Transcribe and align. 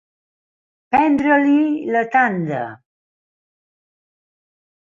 Prendre-li 0.95 1.59
la 1.97 2.03
tanda. 2.17 2.65